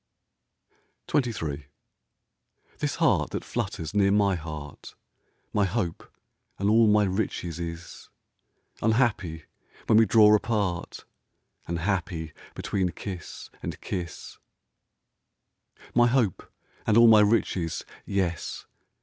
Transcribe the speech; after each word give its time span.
XXIII 1.07 1.67
This 2.79 2.95
heart 2.95 3.29
that 3.29 3.43
flutters 3.45 3.93
near 3.93 4.09
my 4.09 4.33
heart 4.33 4.95
My 5.53 5.65
hope 5.65 6.11
and 6.57 6.71
all 6.71 6.87
my 6.87 7.03
riches 7.03 7.59
is, 7.59 8.09
Unhappy 8.81 9.43
when 9.85 9.99
we 9.99 10.07
draw 10.07 10.33
apart 10.33 11.05
And 11.67 11.77
happy 11.77 12.33
between 12.55 12.89
kiss 12.93 13.51
and 13.61 13.79
kiss; 13.79 14.39
My 15.93 16.07
hope 16.07 16.51
and 16.87 16.97
all 16.97 17.07
my 17.07 17.21
riches— 17.21 17.85
yes 18.03 18.65